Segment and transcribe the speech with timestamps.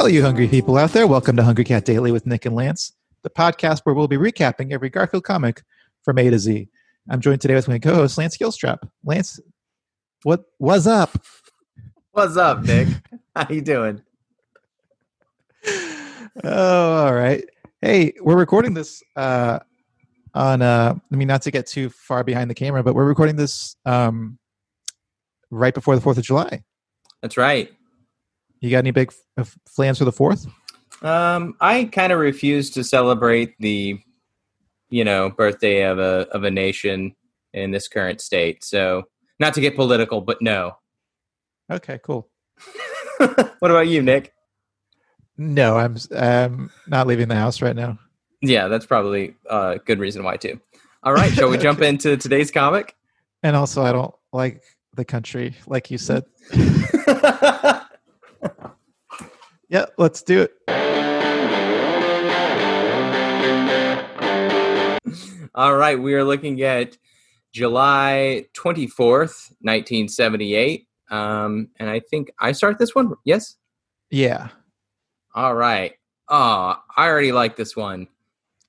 [0.00, 1.06] all you hungry people out there.
[1.06, 4.72] Welcome to Hungry Cat Daily with Nick and Lance, the podcast where we'll be recapping
[4.72, 5.62] every Garfield comic
[6.02, 6.70] from A to Z.
[7.10, 8.78] I'm joined today with my co-host Lance Gilstrap.
[9.04, 9.38] Lance,
[10.22, 11.22] what was up?
[12.12, 12.88] What's up, Nick?
[13.36, 14.00] How you doing?
[16.44, 17.44] Oh, all right.
[17.82, 19.58] Hey, we're recording this uh
[20.32, 23.36] on uh I mean not to get too far behind the camera, but we're recording
[23.36, 24.38] this um
[25.50, 26.62] right before the 4th of July.
[27.20, 27.70] That's right.
[28.60, 30.46] You got any big f- plans for the 4th?
[31.02, 33.98] Um, I kind of refuse to celebrate the,
[34.90, 37.16] you know, birthday of a of a nation
[37.54, 38.62] in this current state.
[38.62, 39.04] So,
[39.38, 40.76] not to get political, but no.
[41.70, 42.28] Okay, cool.
[43.16, 44.34] what about you, Nick?
[45.38, 47.98] No, I'm I'm not leaving the house right now.
[48.42, 50.60] Yeah, that's probably a good reason why too.
[51.02, 52.94] All right, shall we jump into today's comic?
[53.42, 54.62] And also I don't like
[54.96, 56.24] the country like you said.
[59.70, 60.52] Yeah, let's do it.
[65.54, 66.96] All right, we are looking at
[67.52, 70.88] July 24th, 1978.
[71.10, 73.14] Um, and I think I start this one.
[73.24, 73.56] Yes?
[74.10, 74.48] Yeah.
[75.34, 75.92] All right.
[76.28, 78.08] Oh, I already like this one.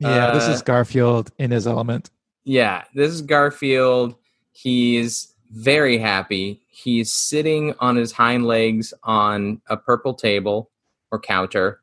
[0.00, 2.10] Yeah, this Uh, is Garfield in his element.
[2.44, 4.16] Yeah, this is Garfield.
[4.52, 6.62] He's very happy.
[6.68, 10.70] He's sitting on his hind legs on a purple table
[11.10, 11.80] or counter.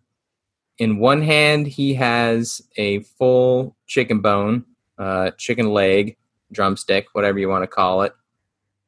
[0.78, 4.66] In one hand, he has a full chicken bone,
[4.98, 6.18] uh, chicken leg,
[6.52, 8.14] drumstick, whatever you want to call it.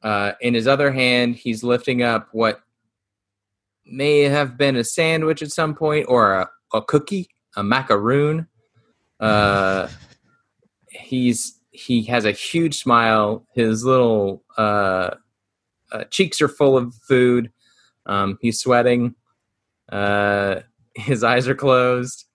[0.04, 2.62] Uh, in his other hand, he's lifting up what
[3.86, 8.48] may have been a sandwich at some point or a, a cookie, a macaroon.
[9.20, 9.88] Uh,
[10.90, 13.46] he's he has a huge smile.
[13.54, 15.12] His little uh,
[15.92, 17.52] uh, cheeks are full of food.
[18.06, 19.16] Um, he's sweating.
[19.92, 20.62] Uh,
[20.96, 22.26] his eyes are closed.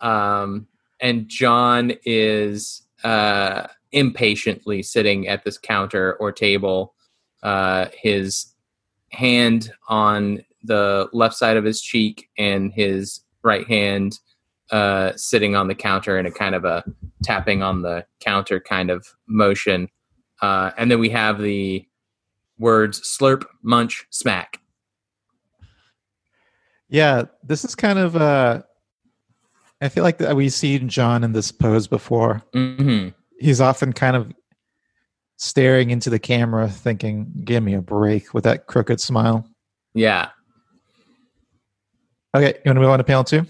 [0.00, 0.66] Um,
[1.00, 6.94] and John is uh, impatiently sitting at this counter or table.
[7.42, 8.52] Uh, his
[9.10, 14.18] hand on the left side of his cheek and his right hand
[14.70, 16.84] uh, sitting on the counter in a kind of a
[17.22, 19.88] tapping on the counter kind of motion.
[20.42, 21.84] Uh, and then we have the
[22.58, 24.59] words slurp, munch, smack.
[26.90, 28.62] Yeah, this is kind of uh
[29.80, 32.42] I feel like we've seen John in this pose before.
[32.52, 33.08] hmm
[33.38, 34.30] He's often kind of
[35.38, 39.48] staring into the camera thinking, "Give me a break" with that crooked smile.
[39.94, 40.28] Yeah.
[42.36, 43.46] Okay, you want to move on to panel 2?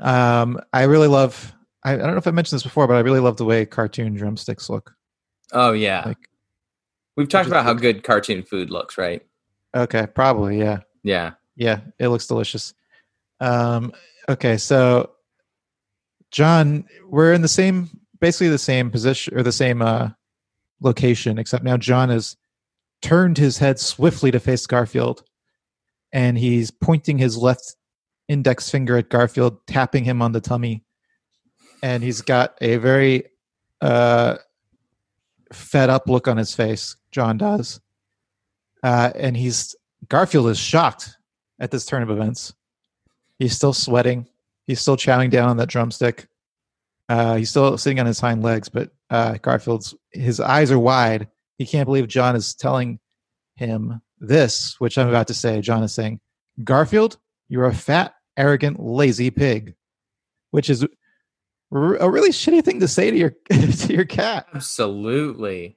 [0.00, 1.54] Um, I really love.
[1.84, 3.64] I, I don't know if I mentioned this before, but I really love the way
[3.64, 4.92] cartoon drumsticks look.
[5.52, 6.02] Oh, yeah.
[6.06, 6.28] Like,
[7.18, 9.20] We've talked about how good cartoon food looks, right?
[9.74, 10.78] Okay, probably, yeah.
[11.02, 11.32] Yeah.
[11.56, 12.74] Yeah, it looks delicious.
[13.40, 13.92] Um,
[14.28, 15.10] okay, so
[16.30, 17.90] John, we're in the same,
[18.20, 20.10] basically the same position or the same uh,
[20.80, 22.36] location, except now John has
[23.02, 25.24] turned his head swiftly to face Garfield,
[26.12, 27.74] and he's pointing his left
[28.28, 30.84] index finger at Garfield, tapping him on the tummy,
[31.82, 33.24] and he's got a very
[33.80, 34.36] uh,
[35.52, 36.96] fed up look on his face.
[37.10, 37.80] John does,
[38.82, 39.74] uh, and he's
[40.08, 41.16] Garfield is shocked
[41.58, 42.54] at this turn of events.
[43.38, 44.26] He's still sweating.
[44.66, 46.28] He's still chowing down on that drumstick.
[47.08, 51.28] Uh, he's still sitting on his hind legs, but uh, Garfield's his eyes are wide.
[51.56, 53.00] He can't believe John is telling
[53.56, 55.60] him this, which I'm about to say.
[55.60, 56.20] John is saying,
[56.62, 59.74] "Garfield, you're a fat, arrogant, lazy pig,"
[60.50, 60.86] which is
[61.70, 64.46] a really shitty thing to say to your to your cat.
[64.54, 65.76] Absolutely.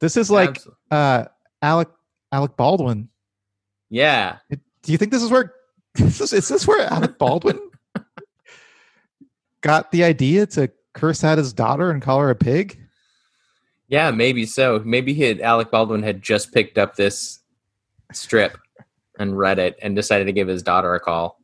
[0.00, 1.24] This is like Absol- uh,
[1.62, 1.88] Alec
[2.32, 3.08] Alec Baldwin
[3.90, 4.38] yeah.
[4.50, 5.54] Do you think this is where
[5.98, 7.58] is this, is this where Alec Baldwin
[9.60, 12.78] got the idea to curse out his daughter and call her a pig?
[13.88, 14.82] Yeah, maybe so.
[14.84, 17.38] Maybe he had, Alec Baldwin had just picked up this
[18.12, 18.58] strip
[19.18, 21.40] and read it and decided to give his daughter a call.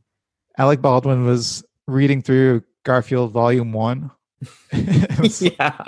[0.58, 4.10] Alec Baldwin was reading through Garfield Volume One.
[4.72, 5.78] yeah.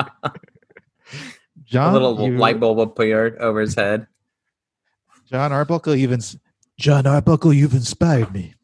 [1.64, 4.06] John, a little you- light bulb appeared over his head.
[5.30, 6.20] John Arbuckle even
[6.78, 8.54] John Arbuckle, you've inspired me.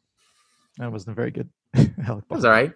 [0.78, 1.48] That wasn't very good.
[1.74, 2.72] That was all right.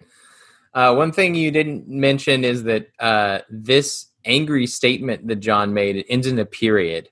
[0.73, 5.95] Uh, one thing you didn't mention is that uh, this angry statement that John made
[5.95, 7.09] it ends in a period.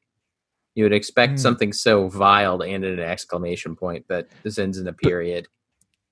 [0.76, 1.38] You would expect Hmm.
[1.38, 5.48] something so vile to end in an exclamation point, but this ends in a period.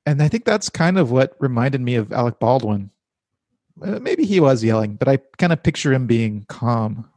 [0.05, 2.89] And I think that's kind of what reminded me of Alec Baldwin.
[3.81, 7.09] Uh, maybe he was yelling, but I kind of picture him being calm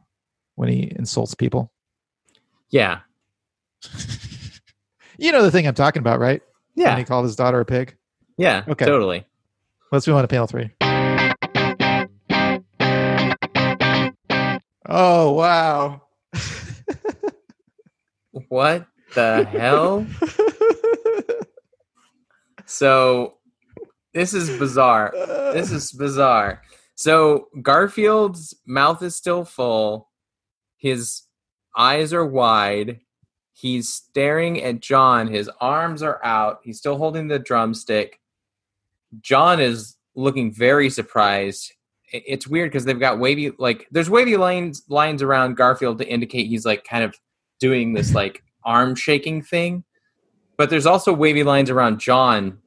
[0.55, 1.71] when he insults people.
[2.69, 2.99] Yeah.
[5.17, 6.41] you know the thing I'm talking about, right?
[6.73, 6.97] When Yeah.
[6.97, 7.95] he called his daughter a pig.
[8.37, 8.63] Yeah.
[8.67, 8.85] Okay.
[8.85, 9.25] Totally.
[9.91, 10.71] Let's move on to panel three.
[14.89, 16.01] Oh wow.
[18.49, 18.85] What
[19.15, 20.05] the hell?
[22.77, 23.37] So
[24.13, 25.11] this is bizarre.
[25.51, 26.61] This is bizarre.
[26.93, 30.11] So Garfield's mouth is still full.
[30.77, 31.23] His
[31.75, 32.99] eyes are wide.
[33.53, 35.27] He's staring at John.
[35.27, 36.59] His arms are out.
[36.63, 38.19] He's still holding the drumstick.
[39.21, 41.73] John is looking very surprised.
[42.13, 46.45] It's weird because they've got wavy like there's wavy lines lines around Garfield to indicate
[46.45, 47.15] he's like kind of
[47.59, 49.83] doing this like arm shaking thing.
[50.57, 52.59] But there's also wavy lines around John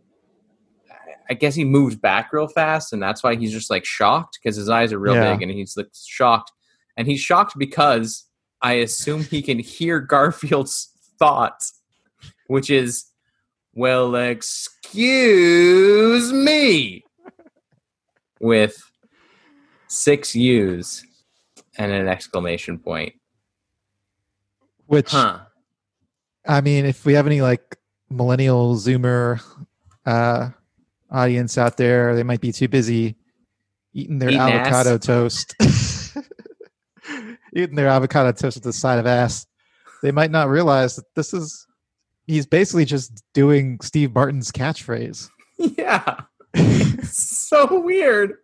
[1.31, 4.57] I guess he moved back real fast, and that's why he's just like shocked because
[4.57, 5.33] his eyes are real Yeah.
[5.33, 6.51] big, and he's like shocked,
[6.97, 8.27] and he's shocked because
[8.61, 10.89] I assume he can hear Garfield's
[11.19, 11.81] thoughts,
[12.49, 13.05] which is,
[13.75, 17.05] "Well, excuse me,"
[18.41, 18.83] with
[19.87, 21.05] six U's
[21.79, 23.15] and an exclamation point.
[24.87, 25.41] Which Huh?
[26.47, 27.77] I mean, if we have any like
[28.09, 29.41] millennial Zoomer
[30.05, 30.51] uh,
[31.11, 33.17] audience out there, they might be too busy
[33.93, 34.67] eating their Eating ass.
[34.69, 35.55] avocado toast,
[37.55, 39.47] eating their avocado toast with the side of ass.
[40.03, 41.67] They might not realize that this is
[42.27, 45.29] he's basically just doing Steve Martin's catchphrase
[45.59, 46.21] Yeah,
[47.03, 48.35] so weird.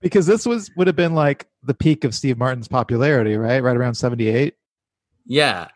[0.00, 3.62] because this was would have been like the peak of Steve Martin's popularity, right?
[3.62, 4.54] Right around seventy eight.
[5.26, 5.68] Yeah,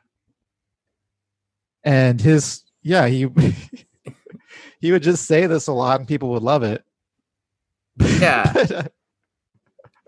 [1.84, 3.26] and his yeah he
[4.80, 6.84] he would just say this a lot and people would love it
[7.98, 8.50] Yeah.
[8.54, 8.86] I,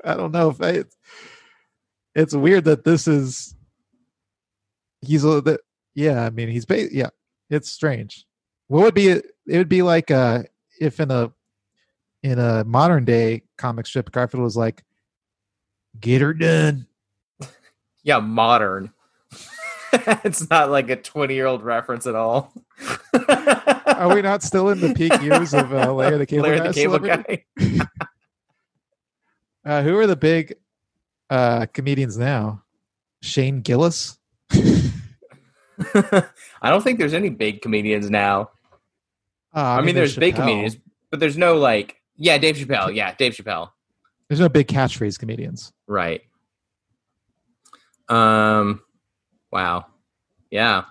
[0.04, 0.84] I don't know if I,
[2.14, 3.54] it's weird that this is
[5.00, 5.60] he's a that
[5.94, 7.10] yeah i mean he's ba- yeah
[7.50, 8.24] it's strange
[8.68, 10.42] what would be it would be like uh
[10.80, 11.32] if in a
[12.22, 14.84] in a modern day comic strip garfield was like
[16.00, 16.86] get her done
[18.02, 18.92] yeah, modern.
[19.92, 22.52] it's not like a 20 year old reference at all.
[24.02, 26.68] Are we not still in the peak years of uh, Larry the Cable Larry Guy
[26.68, 26.98] the Cable?
[26.98, 27.44] Guy.
[29.64, 30.56] Uh, who are the big
[31.30, 32.64] uh, comedians now?
[33.20, 34.18] Shane Gillis.
[34.50, 36.24] I
[36.64, 38.50] don't think there's any big comedians now.
[39.54, 40.78] Uh, I, mean, there's big comedians,
[41.10, 42.92] but there's no like, yeah, Dave Chappelle.
[42.92, 43.70] Yeah, Dave Chappelle.
[44.28, 45.72] There's no big catchphrase comedians.
[45.86, 46.22] Right.
[48.08, 48.82] Um,
[49.52, 49.86] wow.
[50.50, 50.86] Yeah.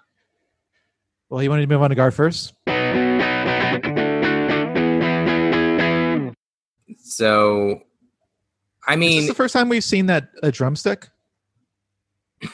[1.30, 2.54] Well, you wanted to move on to guard first?
[7.12, 7.82] So,
[8.88, 11.10] I Is mean, this the first time we've seen that a drumstick?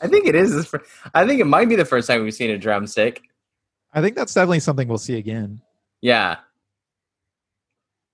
[0.00, 0.74] I think it is.
[1.14, 3.22] I think it might be the first time we've seen a drumstick.
[3.92, 5.60] I think that's definitely something we'll see again.
[6.00, 6.36] Yeah.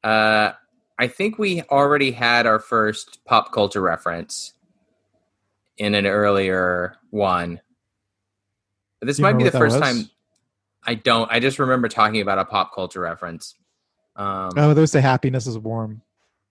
[0.02, 0.52] Uh,
[0.98, 4.54] I think we already had our first pop culture reference
[5.78, 7.60] in an earlier one.
[9.00, 9.82] But this you might be the first was?
[9.82, 10.10] time.
[10.84, 11.30] I don't.
[11.30, 13.54] I just remember talking about a pop culture reference.
[14.16, 16.02] Um, Oh, there's the happiness is warm.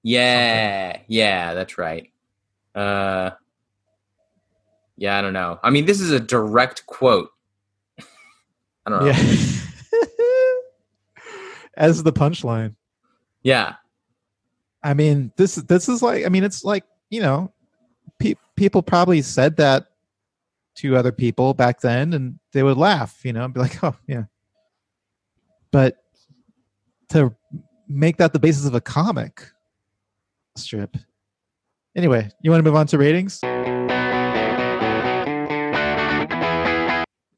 [0.04, 2.12] yeah, yeah, that's right.
[2.74, 3.32] Uh,
[4.98, 5.60] yeah, I don't know.
[5.64, 7.30] I mean, this is a direct quote.
[8.86, 9.08] I don't know.
[9.12, 9.18] Yeah.
[11.78, 12.76] As the punchline.
[13.44, 13.76] yeah.
[14.84, 17.54] I mean, this this is like I mean, it's like you know,
[18.18, 19.86] pe- people probably said that
[20.76, 24.24] to other people back then, and they would laugh, you know, be like, "Oh, yeah."
[25.70, 25.98] But
[27.12, 27.34] to
[27.88, 29.44] make that the basis of a comic
[30.58, 30.98] strip.
[31.96, 33.40] Anyway, you want to move on to ratings?
[33.44, 33.48] I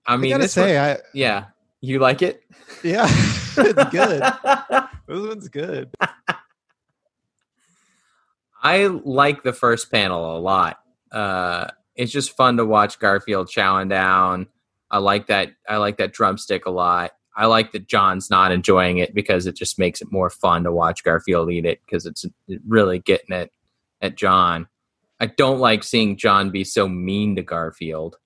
[0.06, 1.46] I mean, gotta this one- say, I yeah.
[1.82, 2.42] You like it?
[2.84, 4.24] yeah, it's good.
[5.06, 5.90] This one's good.
[8.64, 10.80] I like the first panel a lot.
[11.12, 14.48] Uh, it's just fun to watch Garfield chowing down.
[14.90, 15.50] I like that.
[15.68, 17.12] I like that drumstick a lot.
[17.36, 20.72] I like that John's not enjoying it because it just makes it more fun to
[20.72, 22.26] watch Garfield eat it because it's
[22.68, 23.52] really getting it
[24.02, 24.68] at John.
[25.20, 28.18] I don't like seeing John be so mean to Garfield,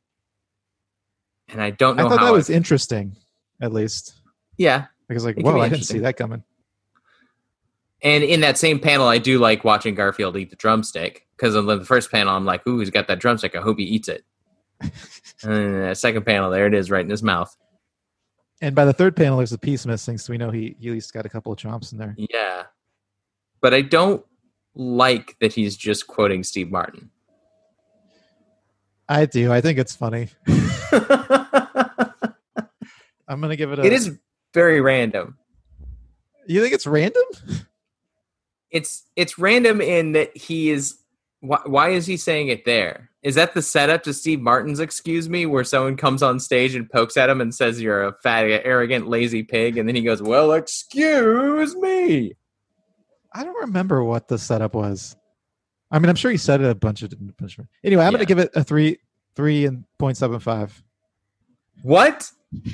[1.47, 2.25] and I don't I know thought how.
[2.25, 3.15] that it- was interesting,
[3.61, 4.13] at least.
[4.57, 6.43] yeah, Because like, It whoa, I didn't see that coming.
[8.03, 11.65] And in that same panel, I do like watching Garfield eat the drumstick because in
[11.65, 13.55] the first panel, I'm like, "Ooh, he's got that drumstick.
[13.55, 14.23] I hope he eats it."
[15.43, 17.55] and second panel, there it is, right in his mouth.
[18.61, 20.93] And by the third panel, there's a piece missing, so we know he, he at
[20.93, 22.15] least got a couple of chomps in there.
[22.17, 22.63] Yeah,
[23.61, 24.25] but I don't
[24.73, 27.09] like that he's just quoting Steve Martin.
[29.09, 29.51] I do.
[29.51, 30.29] I think it's funny.
[33.27, 33.85] I'm gonna give it a.
[33.85, 34.17] it is
[34.53, 35.37] very random.
[36.47, 37.23] You think it's random?
[38.71, 40.97] It's it's random in that he is.
[41.39, 43.09] Why, why is he saying it there?
[43.21, 46.89] Is that the setup to Steve Martin's "Excuse Me," where someone comes on stage and
[46.89, 50.21] pokes at him and says, "You're a fat, arrogant, lazy pig," and then he goes,
[50.21, 52.33] "Well, excuse me."
[53.33, 55.15] I don't remember what the setup was.
[55.91, 57.69] I mean, I'm sure he said it a bunch of different.
[57.83, 58.17] Anyway, I'm Yeah.
[58.17, 58.97] gonna give it a three,
[59.35, 60.83] three and point seven five.
[61.83, 62.31] What?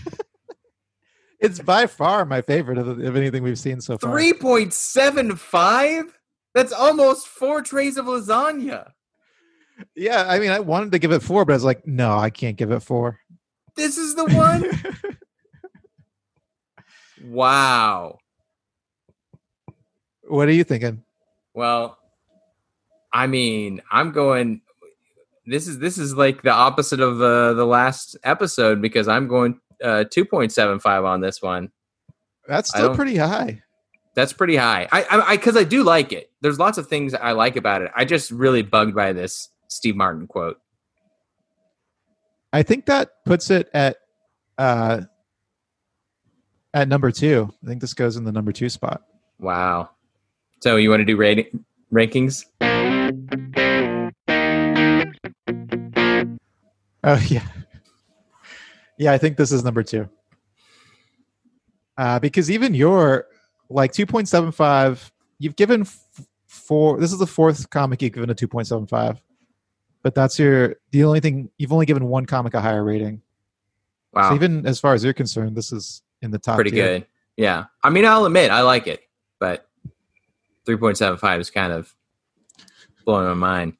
[1.40, 4.12] It's by far my favorite of, of anything we've seen so far.
[4.12, 6.06] Three point seven five?
[6.54, 8.92] That's almost four trays of lasagna.
[9.96, 12.30] Yeah, I mean, I wanted to give it four, but I was like, no, I
[12.30, 13.20] can't give it four.
[13.76, 15.18] This is the one.
[17.32, 18.20] wow.
[20.28, 21.04] what are you thinking?
[21.54, 21.98] Well,
[23.12, 24.62] I mean, I'm going.
[25.46, 29.60] This is this is like the opposite of uh, the last episode because I'm going
[29.84, 31.70] uh, 2.75 on this one.
[32.48, 33.62] That's still pretty high.
[34.16, 34.88] That's pretty high.
[34.92, 36.30] I I because I, do like it.
[36.42, 37.92] There's lots of things I like about it.
[37.96, 40.60] I just really bugged by this Steve Martin quote.
[42.52, 43.98] I think that puts it at
[44.58, 45.02] uh
[46.74, 47.52] at number two.
[47.64, 49.02] I think this goes in the number two spot.
[49.40, 49.90] Wow.
[50.62, 52.46] So you want to do rating rankings?
[57.04, 57.48] Oh yeah,
[58.98, 59.12] yeah.
[59.12, 60.08] I think this is number two.
[61.98, 63.28] Uh, because even your
[63.74, 66.00] like two point seven five, you've given f-
[66.48, 67.00] four.
[67.00, 69.22] This is the fourth comic you've given a two point seven five,
[70.02, 73.22] but that's your the only thing you've only given one comic a higher rating.
[74.14, 74.30] Wow.
[74.30, 76.56] So even as far as you're concerned, this is in the top.
[76.56, 77.00] pretty tier.
[77.00, 77.08] good.
[77.36, 77.66] Yeah.
[77.84, 79.02] I mean, I'll admit I like it,
[79.40, 79.68] but
[80.68, 81.94] 3.75 is kind of
[83.06, 83.74] blowing my mind.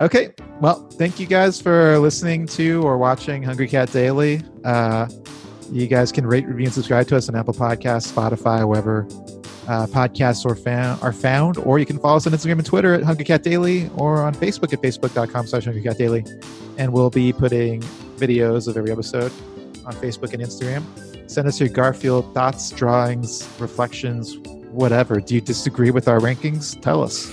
[0.00, 0.34] Okay.
[0.60, 4.42] Well, thank you guys for listening to or watching Hungry Cat Daily.
[4.64, 5.08] Uh,
[5.72, 9.06] you guys can rate, review, and subscribe to us on Apple Podcasts, Spotify, wherever
[9.68, 11.56] uh, podcasts are found, are found.
[11.58, 14.34] Or you can follow us on Instagram and Twitter at Hungry Cat Daily or on
[14.34, 16.24] Facebook at facebook.com slash Hungry Cat Daily.
[16.78, 17.80] And we'll be putting
[18.16, 19.32] videos of every episode
[19.86, 21.30] on Facebook and Instagram.
[21.30, 24.36] Send us your Garfield thoughts, drawings, reflections,
[24.70, 25.20] whatever.
[25.20, 26.80] Do you disagree with our rankings?
[26.80, 27.26] Tell us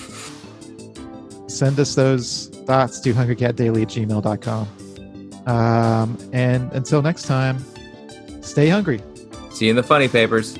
[1.47, 4.67] send us those thoughts to hungrycatdaily at gmail.com.
[5.47, 7.63] Um, and until next time,
[8.41, 9.01] stay hungry.
[9.51, 10.57] See you in the funny papers.